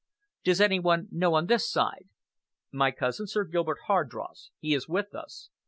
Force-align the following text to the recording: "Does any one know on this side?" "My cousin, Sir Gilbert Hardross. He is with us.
"Does 0.43 0.59
any 0.59 0.79
one 0.79 1.09
know 1.11 1.35
on 1.35 1.45
this 1.45 1.69
side?" 1.69 2.09
"My 2.71 2.89
cousin, 2.89 3.27
Sir 3.27 3.43
Gilbert 3.43 3.77
Hardross. 3.85 4.49
He 4.57 4.73
is 4.73 4.89
with 4.89 5.13
us. 5.13 5.51